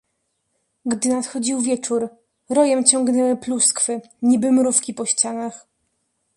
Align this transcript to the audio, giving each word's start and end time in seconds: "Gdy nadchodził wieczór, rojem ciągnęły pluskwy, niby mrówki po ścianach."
"Gdy 0.85 1.09
nadchodził 1.09 1.61
wieczór, 1.61 2.09
rojem 2.49 2.85
ciągnęły 2.85 3.37
pluskwy, 3.37 4.01
niby 4.21 4.51
mrówki 4.51 4.93
po 4.93 5.05
ścianach." 5.05 5.67